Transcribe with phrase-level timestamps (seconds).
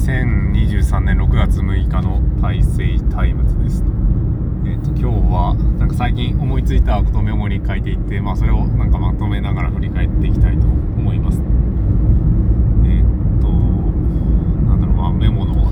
[0.00, 3.84] 2023年6月6日の大成タイムズです
[4.64, 11.38] えっ、ー、と今日はなんか最近思いついたことをメモに書いていってまあそれをなんかまとめながら振り返っていきたいと思います。
[11.38, 13.48] えっ、ー、と
[14.68, 15.70] なんだろうまあメモの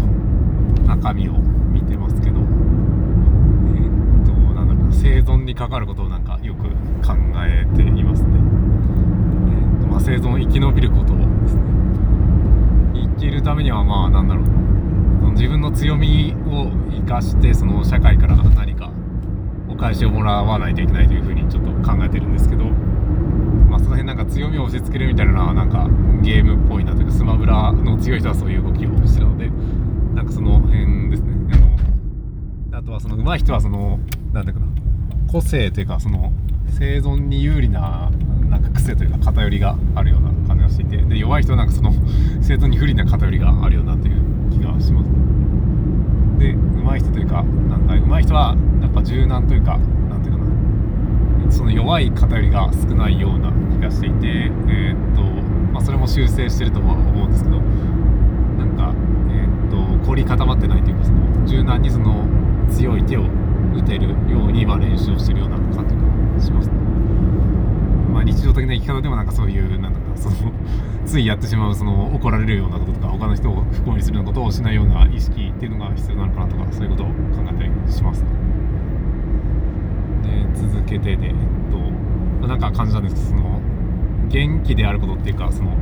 [0.86, 2.36] 中身を見てますけど。
[2.36, 6.64] えっ、ー、となんだろう生存にかかることをなんかよく
[7.04, 7.16] 考
[7.46, 8.28] えていますね
[9.48, 11.62] えっ、とまあ生存生き延びることをですね
[13.16, 14.44] 生きるためにはまあなんだろう
[15.20, 18.90] その自分の強みを生かしてその社会から何か
[19.68, 25.88] お返しをもらわないといけないというふうにちょっと考えてるんですけど、まあ、その辺なんか強みを押し付けるみたいなのはなんか
[26.20, 29.50] ゲームっぽいなというかスマブラの強い人はそういう動きをしてるので
[30.16, 31.36] なんかその辺ですね。
[31.52, 34.00] あのあとはその上手い人はその
[34.32, 34.66] なんだかな
[35.30, 36.32] 個性というかその
[36.70, 38.10] 生存に有利な
[38.50, 41.92] なんか癖というか偏りがあるような感じがしていてで弱い人はなんかその
[42.42, 45.17] 生存に不利な偏りがあるようなという気がします。
[46.88, 51.52] 上手い人というかなんか上手い人はやっぱ柔軟というかなんていうかな。
[51.52, 55.22] その弱い偏りが少ないような気がしていてえー、っと
[55.72, 58.94] まあそれも修正してるとは思うんですけどなんか
[59.30, 62.24] えー、っと凝り固まってないというかその柔軟にその
[62.70, 63.24] 強い手を
[63.74, 66.74] 打てるように今練習をしてるような感じがします、ね
[68.12, 70.52] まあ、日常的な生き方でもなんかそういうなんその
[71.06, 77.12] ついやってしまうその怒られるようなこととか他の人を不幸にするようなことをしないような意識っていうのが必要なのかなとかそういうことを考
[77.44, 78.22] えたりします。
[80.22, 81.34] で続けてでえっ
[82.40, 83.60] と、なんか感じたんですけどその
[84.28, 85.72] 元気であることっていうかその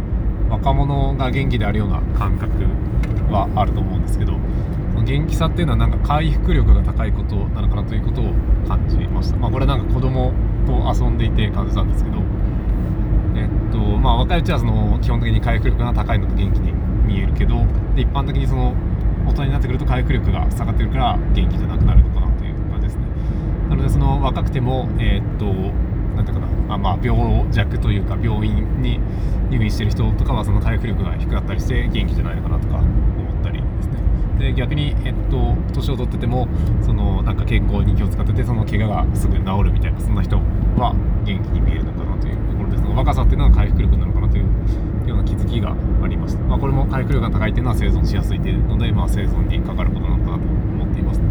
[0.49, 2.53] 若者が元気であるような感覚
[3.33, 4.35] はあると思うんですけど
[5.05, 8.25] 元気さっていうのはなんか回復力が高いことなのかなということを
[8.67, 9.37] 感じました。
[9.37, 10.33] まあこれなんか子供
[10.67, 12.19] と遊んでいて感じたんですけど
[13.73, 16.73] とまあ若いうちはその基本的に回復力が高いのと元気に
[17.07, 17.65] 見えるけど
[17.95, 18.75] で一般的にその
[19.27, 23.03] 大人になってくると回復力が下がってるから元気じゃなくなるのかなという感じですね。
[23.69, 25.47] なのでその若くてもえー、っと
[26.17, 26.57] なんていうかな。
[26.69, 29.01] あまあ病弱というか病院に
[29.51, 33.95] 入院してる人とかはその回復力が低かったりして元気じゃないのかなとか思ったりですね。
[34.39, 36.49] で逆に、えっと、年を取ってても
[36.83, 40.37] そのなんか健康に気を使っててその怪我がすぐ治るみたいなそんな人
[40.77, 42.05] は元気に見えるのか
[42.97, 44.45] 若さっていうのは回復力なのかなという
[45.09, 51.21] ような気づきがありました、まあ、これも回復力が高いっていうのは生存しやすいというので、まあ、生存にかかることなのかなと思っています。
[51.21, 51.23] あ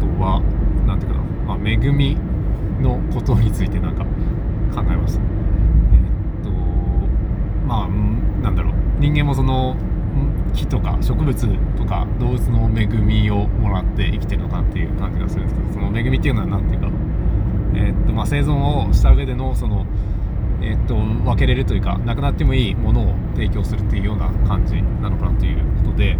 [0.00, 0.42] とは
[0.86, 2.16] 何ていうかな、まあ、恵み
[2.82, 4.04] のことについてなんか
[4.74, 5.24] 考えましたえ
[6.40, 6.50] っと
[7.66, 7.88] まあ
[8.42, 8.72] なんだろう。
[8.98, 9.76] 人間もその
[10.52, 11.34] 木とか植物
[11.76, 16.88] とか動物の恵みをもらって生きてるのかなっていう感じがするんですけどその恵みっていうのは何ていうか、
[17.74, 18.54] えー、っとまあ、生存
[18.88, 19.86] をした上でのその、
[20.60, 26.18] えー、っと分けれるというかなくなってもいいものを提供するっていうような感じなのかなということで、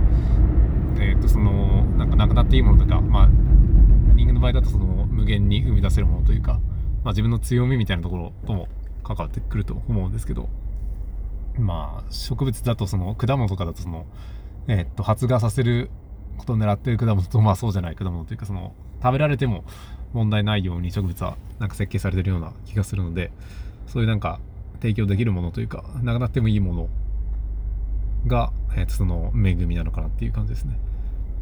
[0.97, 3.29] えー、っとそのなんかなくなっていいものとか、まあ、
[4.15, 6.61] 人間の場合だとその無限に生み出せるものというか、
[7.05, 8.69] まあ、自分の強みみたいなところとも
[9.05, 10.49] 関わってくると思うんですけど
[11.59, 14.07] まあ、植物だとその果物とかだとその、
[14.69, 15.91] え、っと発芽させる
[16.39, 19.65] ことを狙ってる果物とまあそうじゃない果物というかその食べられても
[20.13, 23.31] 問題ないように植物はなんか設計されてるような気がするので
[23.87, 24.41] そういうなんか
[24.81, 26.89] 提供できるものというかなくなってもいいもの
[28.27, 30.79] が、えー、とその恵みなのかなっていう感じですね。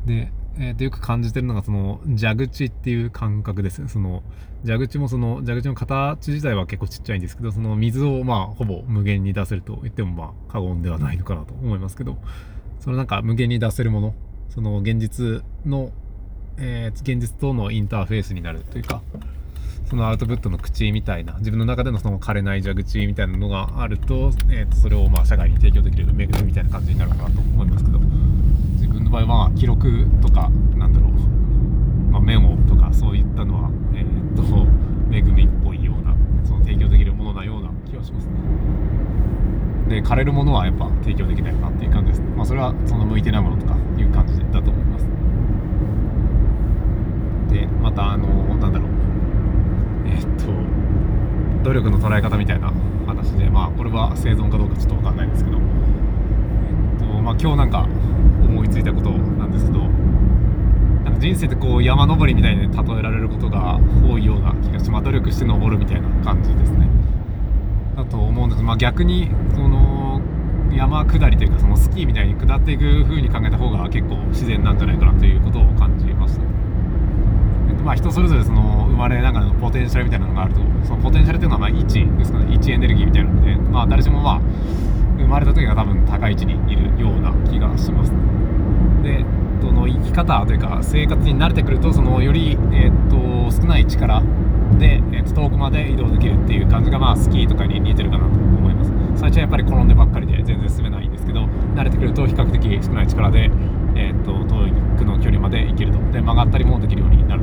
[0.06, 4.22] でえー、とよく感じてるのがその蛇口っていう感覚ですねその
[4.66, 12.18] 蛇口もその蛇口の形自体は結構ちっちゃいんですけどその水をまあほぼ無限に出せると言ってもまあ過言ではないのかなと思いますけど
[12.80, 14.14] そのなんか無限に出せるもの
[14.48, 15.92] その現実の、
[16.58, 19.02] えー、現実とのインターフェースになるというか
[19.90, 27.98] そのアウトプットの口みたいな自分の中でのその枯れない蛇口みたいなのがあると,、えー、とそれをまあ社会に提供できる恵みみたいな感じになるかなと思いますけど
[28.74, 31.10] 自分の場合は記録とかなんだろう、
[32.12, 34.42] まあ、メモとかそういったのは、えー、っと
[35.12, 36.14] 恵みっぽいような
[36.46, 38.32] その提供できるものなような気がしますね。
[39.88, 42.20] で枯れるものはやっぱ提供できないなっていう感じです。
[42.20, 44.90] ねまあそれはその向いてないものとかいう感じだと思い
[47.90, 48.88] またあのなんだろう。
[50.06, 50.52] え、っと
[51.64, 52.72] 努力の捉え方みたいな
[53.06, 55.58] 話でまあこれは生存かどうかちょっと分かんないですけど。
[55.58, 57.88] えっとまあ今日なんか
[58.42, 66.88] 思いついたことなんですけどなんか人生ってこう山登りみたいに例えられることが多いような気がして、まあ、努力して登るみたいな感じですね。
[67.96, 68.62] だと思うんです。
[68.62, 70.20] まあ、逆にその
[70.72, 76.42] 山下りというかそのスキーみたいに下っていく風に考えた方が結構自然なんじゃないかなということを感じました、
[77.80, 84.40] まあ人それぞれその生まれながらのポテンシャルみたいなのがあるとそのポテンシャルというのはまあ1ですかね1エネルギーみたいなので、まあ、誰しもまあ
[85.18, 88.12] 生まれた時が多分高い位置にいるような気がします。
[89.02, 89.24] で
[89.60, 94.20] その生き方というか生活に慣れてくるとそのより、えー、っと少ない力
[94.78, 98.90] で、えー、っと遠くまで移動できるっていう感じがまあスキーとかに似てるかなと思います。
[99.16, 101.44] 最初はやっぱり転んでばっかりで全然進めないんですけど
[101.74, 103.50] 慣れてくると比較的少ない力で、
[103.94, 105.98] えー、っと遠くの距離まで行けると。
[106.10, 107.42] で曲がったりもできるようになる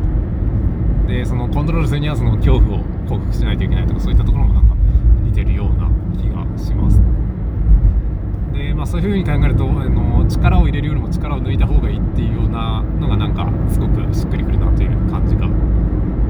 [1.08, 4.76] でそのコントロールするにはその恐怖を克服しないといけないとかそういったところもなんか
[5.24, 5.90] 似てるような
[6.22, 7.00] 気がします。
[8.54, 15.48] で、まあ、そういうふうに考えるとあの力を入れるよりも力を抜いた方がいいっていうようなのがなんかすごくしっくりくるなという感じが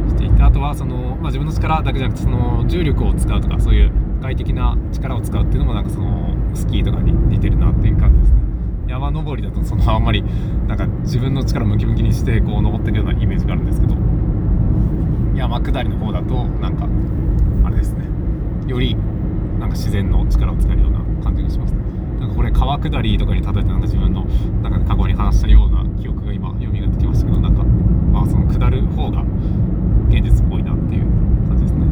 [0.09, 3.91] していてあとはその、まあ、自分の力だけじゃなくてその重力を使うとかそういう
[4.21, 8.37] 外的な力を使うっていうのもなんかそのスキーとかに似てるなっていう感じですね。
[8.87, 10.23] 山登りだとそのあんまり
[10.67, 14.16] なんか自分の力ムキムキにしてこう登っていくようなイメージがあるんですけど。
[15.37, 16.87] 山下りの方だとなんか
[17.65, 18.05] あれですね。
[18.67, 18.95] より
[19.59, 21.73] なんか自然の力を使えるような感じがします
[22.19, 24.25] なんかこれ川下りとかに例えてなんか自分の
[24.61, 29.21] なんか過去に話したような記憶が今蘇ってきましたけどなんかまあその下る方が
[30.09, 31.05] 現実っぽいなっていう
[31.47, 31.85] 感じですね。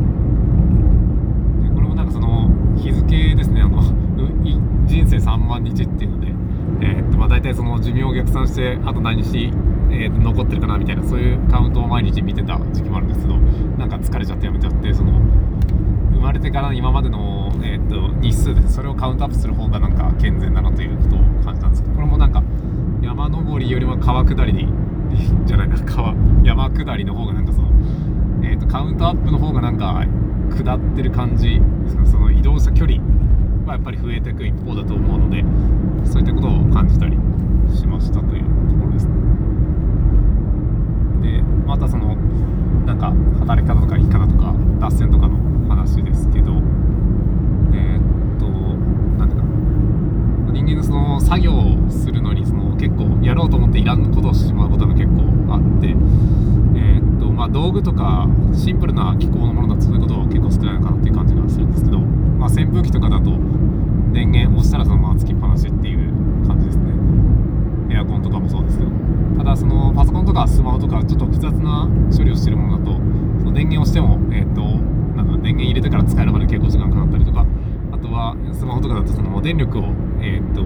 [1.69, 3.61] でこれもなんかその日付ですね。
[3.61, 3.81] あの
[4.85, 6.27] 人生3万日っていうので
[6.81, 9.51] えー、っとまあ大体その寿命を逆算してあと何日
[9.95, 13.37] えー、残ってるかなみたいなそういうカウントを毎日見てた時期もあるんですけど
[13.77, 15.19] なんか疲れちゃってやめちゃってその
[16.11, 22.43] 生まれてから今までの、えー、と日数でそれをカウントアップする方がなんか健全だなということを感じたんですけどこれもなんか
[23.01, 24.67] 山登りよりも川下りに
[25.45, 26.13] じゃないな川
[26.43, 27.69] 山下りの方がなんかその、
[28.43, 30.05] えー、とカウントアップの方がなんか
[30.55, 33.01] 下ってる感じですかその移動した距離
[33.65, 35.43] はやっぱり増えていく一方だと思うので
[36.05, 37.17] そういったことを感じたり
[37.75, 39.13] しましたというところですね。
[41.21, 42.15] でまたその
[42.95, 45.37] なんか働き方とか生き方とか脱線とかの
[45.67, 46.53] 話ですけど
[47.73, 48.47] えー、っと
[49.19, 63.31] 何ていうか人間のその作業をするのにその結構やろうと思っていらんことをしてしまうことが結構あってえー、っとまあ道具とかシンプルな機構のものだとそういうことは結構少ないのかなっていう感じがするんですけど、まあ、扇風機とかだと
[64.13, 66.93] 電源押したらそのままつきっぱなしっていう感じですね
[67.93, 68.91] エアコンとかもそうですけど
[69.37, 72.91] ただそのパソコンとかスマホとかちょっと複雑な処理をしてるものだと
[73.39, 74.61] その電源をしても、えーと、
[75.15, 77.45] なんか電源入れてから使えるまで結構時間かかったりとか
[77.93, 79.83] あとはスマホとかだとその電力を、
[80.19, 80.61] えーと、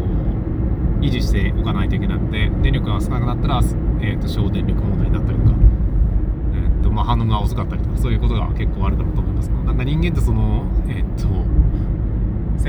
[1.06, 3.62] 維持しておかないといけないので電力が少なくなったら、
[4.01, 9.50] えーと、省電力問題になったりとか、えーとまあ、反応が遅かったりとかそういうことが結構あるかなと思います。
[9.50, 11.27] なんか人間ってそのえ、ー、と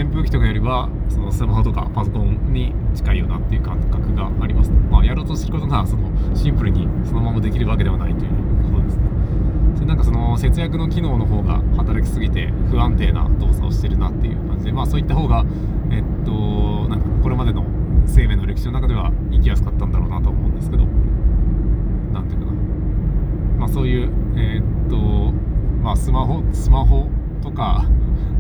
[0.01, 8.31] 扇風機とかよりはそのスマホとかパソコンに近いよなっていう感覚があります、まあ、やろうとすることがそのシンプルにそのままできるわけではないという
[8.73, 9.03] ことですね。
[9.75, 15.45] それなんかその節約の機能の方が働きすぎて不安定な動作をしてるなっていう感じでまあそういった方が
[15.91, 16.33] えっと
[16.89, 17.67] なんかこれまでの
[18.07, 20.85] 生命の歴史の中では生きやすかったんだろうなと思うんですけど。
[22.13, 22.53] 何ていうかな。
[23.59, 24.97] まあそういうえ、っと
[25.83, 27.11] まあスマホスマホ
[27.43, 27.85] とか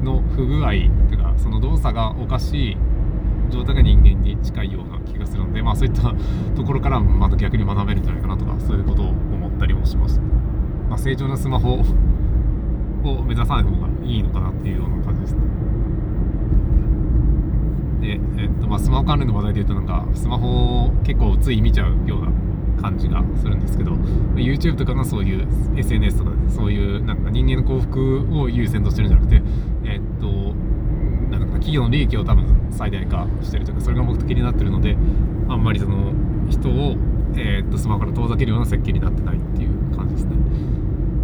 [0.02, 0.80] の不具合とい
[1.14, 2.76] うかその動作がおかしい
[3.50, 6.14] 状態が人間に近いような気がするので、まあ、そういった
[6.54, 15.34] ところからまた逆に学べるんじゃないかなとかそういうことを思ったりもしました、まあ、正常なスマホを目指さない方がいいのかなっていうような感じです。
[15.34, 15.40] ね
[18.00, 22.30] で、えっとまあ、スマホ関連の話題で言うとなんかスマホを結構つい見ちゃうような
[22.80, 23.92] 感じがするんですけど
[24.34, 25.46] YouTube とかのそういう
[25.76, 29.42] SNS とかそういうなんか人間の幸福を優先としてるんじゃなくて
[29.84, 30.26] え、っと
[31.30, 34.96] なんか企業の利益を多分最大化してるとかそれが目的になってるので
[35.48, 36.12] あんまりその
[36.48, 36.96] 人を、
[37.36, 40.36] えー、っとスマホから遠ざけるような設計になってないっていう感じですね。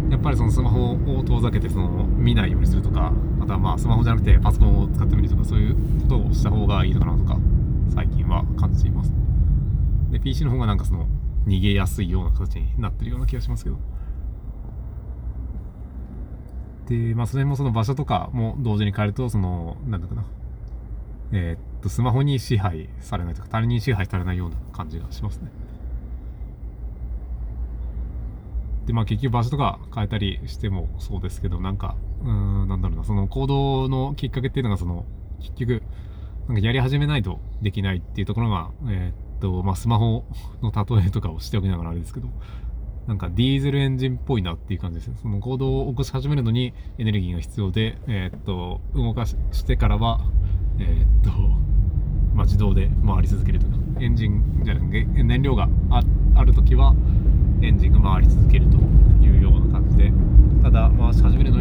[0.09, 3.11] やっぱりそのスマホを遠ざけてその見ないようにするとか
[3.41, 7.37] あとはまあスマホじゃなくてパソコンを使ってみるとかそういうことをした方がいいのかなとか
[7.93, 9.11] 最近は感じています。
[10.11, 11.07] で PC の方がなんかその
[11.47, 13.77] 逃げやすいような形になってるような気がしますけど。
[16.87, 20.25] で、まあ、それもその場所とかも同時に変えると、その、なんだかな。
[21.31, 25.51] えー、っと、スマホに支配されないとか、他人に支配されないような感じがしますね。
[28.85, 35.05] で、まあ結局場所とか変えたりしてもそうですけど、なんか、うん、なんだろうな、その行動のきっかけっていうのが、その、
[35.39, 35.83] 結局、
[36.47, 40.25] なんかやり始めないとできないっていうところが、えー、と、まあ、スマホ
[40.61, 42.27] の例えとかをしておきながらあれですけど、
[43.07, 45.17] なんかディーゼルエンジンっぽいなっていう感じですね。
[45.21, 50.19] その行動を起こし始めるのにエネルギーが必要で、えー、っと、動かしてからは、
[50.79, 51.31] えー、っと、
[52.35, 55.67] まあ、自動で回り続けるとか、エンジンじゃなくて燃料が
[56.35, 56.93] あるときは
[57.61, 58.77] エンジンが回り続けると
[59.23, 60.11] いうような感じで、
[60.61, 61.47] ただ回し始める。
[61.51, 61.56] の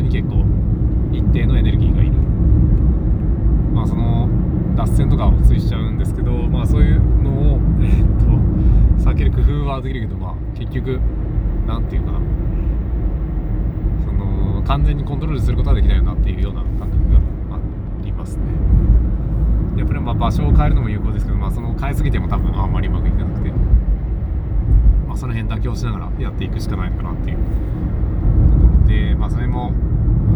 [4.86, 11.00] 脱線とかをついしちゃうんですけどまあそういうのをえー、っと避ける工夫はできるけどまあ結局
[11.66, 12.20] なんていうかな。
[14.06, 17.18] その完全にコントロールすることはできないよなっていうような感覚が
[17.56, 17.60] あ
[18.04, 18.44] りますね。
[19.76, 23.50] やっぱりまあ場所を変えるのも有効ですけどまあその変えすぎても多分あんまりうまくいかなくて。
[25.08, 27.36] まあその辺妥協しながらやっていくしかないのかなっていう。
[27.36, 27.42] と
[28.56, 29.72] ころでまあそれも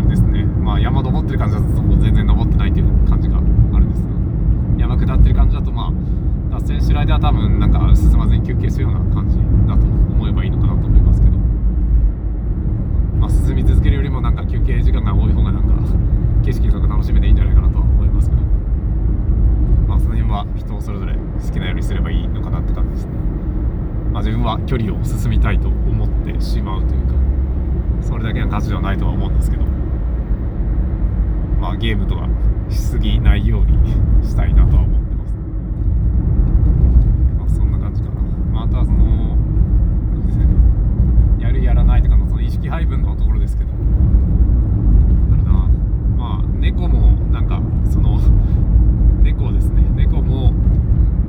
[0.09, 0.45] ですね。
[0.45, 1.67] まあ山登ってる感じだと
[1.99, 3.41] 全然登ってないっていう感じが
[4.91, 9.37] あるんです山下ってる感じだとまあ脱線してる間は多分なんか進まずに休憩するような感じ
[9.69, 11.39] だと思えばいいのかなと思いますけど。
[13.19, 15.75] まあ進み続けるよりもなんか休憩時間が多い方がなんか
[16.43, 18.43] 景色とか楽しめていいんじゃないかなとは思いますけど。
[19.87, 23.13] まあその辺は人それぞれ好きなようにすればいいのかなって感じですね。
[24.13, 27.15] まあ自分は距離を進みたいと思ってしまうというか
[28.01, 29.65] それだけの価値ではないとは思うんですけど。
[31.61, 32.27] まあゲームとか
[32.71, 35.35] しすぎないようにしたいなとは思ってます。
[37.39, 38.21] まあそんな感じかな、
[38.53, 39.37] まあ、あとはその
[41.41, 43.71] やるやらないとかのその意識配分のところですけど。
[43.73, 43.77] な
[45.37, 45.69] んだな。
[46.17, 47.61] まあ猫もなんか
[47.91, 48.19] その
[49.23, 49.83] 猫ですね。
[49.95, 50.53] 猫も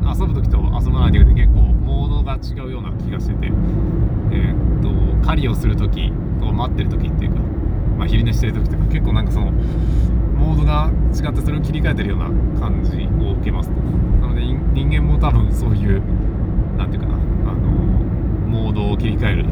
[0.03, 3.51] 遊ぶ時と遊ばない時で結構モードが違うような気がしてて。
[4.33, 7.39] えー、っと狩りをする時と待ってる時っていうか、
[7.98, 9.51] まあ、昼寝してる時とか結構なんかその
[10.41, 12.25] モードが違ってそれを切り替えてるような
[12.60, 13.75] 感じを受けますと。
[13.75, 16.01] なので人間も多分そういう
[16.77, 17.15] 何ていうかな。
[17.15, 17.69] あの
[18.50, 19.45] モードを切り替える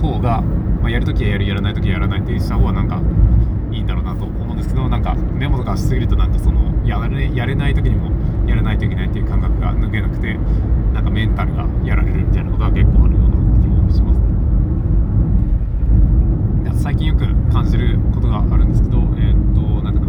[0.00, 3.00] 方が、まあ、やるときはやるやらないときはやらないってした方がなんか
[3.70, 8.10] いいんだろうなと思うんですけどなんかメモとかしすぎるとなんかそのやれやれない時にも
[8.48, 10.34] やらないといけないっていう感覚が抜けなくて
[10.92, 14.20] なんかメンタルがやられるみたいなことは結構あるような気もします。
[16.82, 20.06] 最近よく感じることがあるんですけどえー、っとなんだか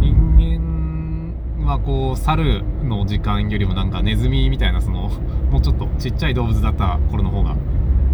[0.00, 5.08] 人間はこう猿の時間よりもなんかネズミみたいなその
[5.50, 7.56] もうちょっとちっちゃい動物だった頃の方が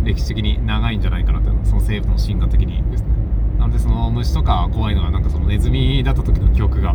[0.04, 3.10] 歴史的に長いんじゃないかなというその生物の進化的にですね。
[3.58, 6.94] なのでその虫とか怖いのはなんかそのネズミだった時の記憶が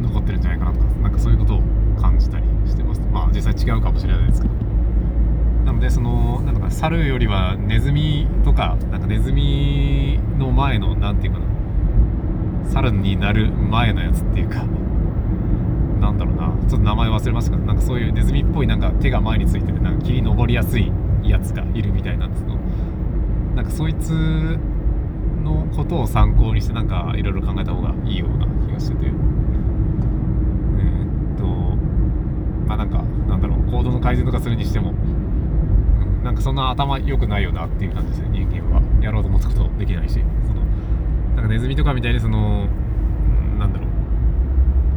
[0.00, 1.62] 残ってるんじゃないかなとかなんかそういうことを
[2.00, 3.00] 感じたりしてます。
[3.12, 4.54] まあ実際違うかもしれないですけど。
[5.64, 11.46] なのでそのなんとか猿よりはネズミとかなんかネズミの前のなんていうかな
[12.70, 14.64] 猿になる前のやつっていうか
[16.00, 16.52] なんだろうな。
[16.68, 20.90] ちょっと名前忘れましたけどなんかそういうネズミっぽいなんか手が前についててなんか霧登りやすい
[21.22, 22.58] やつがいるみたいなんですけど。
[23.54, 24.58] なんかそいつ
[25.42, 29.06] のことを参考にしてなんかいろいろ考えた方がいいような気がしてて。
[29.06, 29.12] えー、
[31.34, 31.44] っと
[32.66, 33.60] まあなんかなんだろう。
[33.70, 34.94] 行動の改善とかするにしても、
[36.24, 38.82] なんかそんな頭良くないよなっていう感じですね人間は。
[39.00, 40.20] やろうと思ったことできないし。
[40.46, 40.60] その
[41.36, 42.66] なんかネズミとかみたいにその、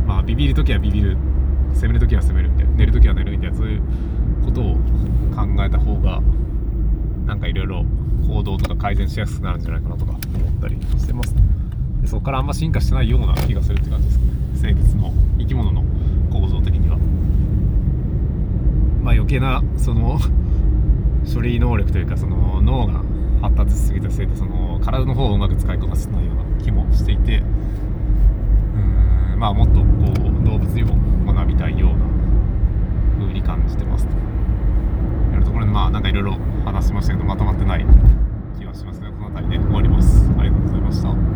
[0.05, 1.17] まあビビるときはビビる
[1.73, 3.81] 攻めるときは攻めるみたいな寝るときは寝るみたいなそういう
[4.45, 4.75] ことを
[5.35, 6.21] 考えた方が
[7.25, 7.85] なんかいろいろ
[8.27, 11.35] 行動とか改善しやすくなるんじゃないかなとか思ったりしてます
[12.01, 15.83] でそこからあんま進化してないような気がするって感じですかね生物の生き物の
[16.31, 16.97] 構造的には。
[19.03, 20.19] まあ余計なその
[21.31, 23.01] 処理能力というかその脳が
[23.41, 27.43] 発達しすぎたせいでその体の方をうまく使いこなせないような気もしていて
[29.35, 30.95] まあもっとこう動物にも
[31.33, 32.05] 学びたいような
[33.19, 34.13] 風に感じてますと。
[35.35, 37.85] いうところでまあなんかいろいろ話しましたけどまとまってない
[38.57, 39.09] 気はしますね。
[39.09, 40.29] この辺りで終わります。
[40.39, 41.32] ありがとうございました。